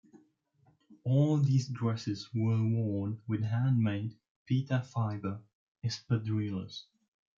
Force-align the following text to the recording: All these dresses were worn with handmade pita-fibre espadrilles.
All 1.03 1.37
these 1.37 1.67
dresses 1.67 2.27
were 2.33 2.59
worn 2.65 3.21
with 3.27 3.43
handmade 3.43 4.17
pita-fibre 4.47 5.39
espadrilles. 5.83 6.85